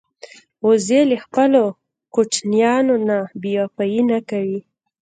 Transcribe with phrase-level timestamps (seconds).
[0.67, 1.63] وزې له خپلو
[2.13, 4.59] کوچنیانو نه بېوفايي نه کوي